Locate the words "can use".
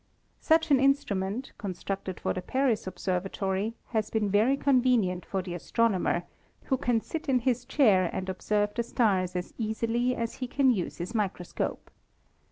10.47-10.97